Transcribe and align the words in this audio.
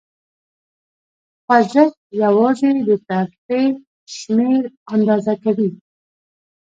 خوځښت 1.43 1.97
یواځې 2.23 2.71
د 2.87 2.89
ترفیع 3.07 3.67
شمېر 4.17 4.63
آندازه 4.93 5.33
کوي. 5.43 5.69